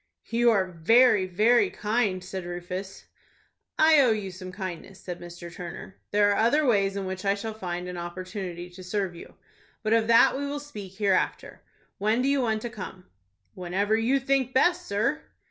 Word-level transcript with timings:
"You 0.31 0.49
are 0.49 0.65
very, 0.65 1.27
very 1.27 1.69
kind," 1.69 2.23
said 2.23 2.43
Rufus. 2.43 3.05
"I 3.77 3.99
owe 4.01 4.09
you 4.09 4.31
some 4.31 4.51
kindness," 4.51 4.99
said 4.99 5.19
Mr. 5.21 5.53
Turner. 5.53 5.97
"There 6.09 6.31
are 6.31 6.37
other 6.37 6.65
ways 6.65 6.95
in 6.95 7.05
which 7.05 7.23
I 7.23 7.35
shall 7.35 7.53
find 7.53 7.87
an 7.87 7.97
opportunity 7.97 8.67
to 8.71 8.83
serve 8.83 9.13
you. 9.13 9.35
But 9.83 9.93
of 9.93 10.07
that 10.07 10.35
we 10.35 10.47
will 10.47 10.59
speak 10.59 10.93
here 10.93 11.13
after. 11.13 11.61
When 11.99 12.23
do 12.23 12.27
you 12.27 12.41
want 12.41 12.63
to 12.63 12.69
come?" 12.71 13.05
"Whenever 13.53 13.95
you 13.95 14.19
think 14.19 14.55
best, 14.55 14.87
sir." 14.87 15.21